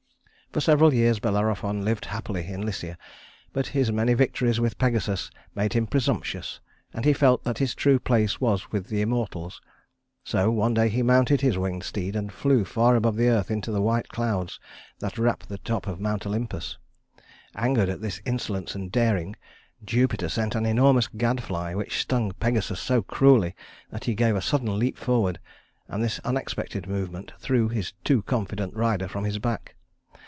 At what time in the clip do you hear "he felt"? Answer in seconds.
7.05-7.45